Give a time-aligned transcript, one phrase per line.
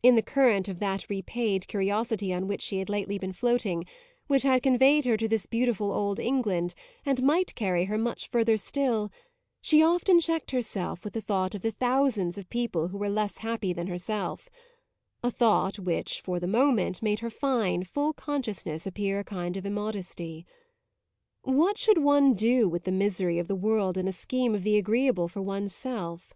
[0.00, 3.84] In the current of that repaid curiosity on which she had lately been floating,
[4.28, 6.72] which had conveyed her to this beautiful old England
[7.04, 9.10] and might carry her much further still,
[9.60, 13.38] she often checked herself with the thought of the thousands of people who were less
[13.38, 14.48] happy than herself
[15.24, 19.66] a thought which for the moment made her fine, full consciousness appear a kind of
[19.66, 20.46] immodesty.
[21.42, 24.76] What should one do with the misery of the world in a scheme of the
[24.78, 26.34] agreeable for one's self?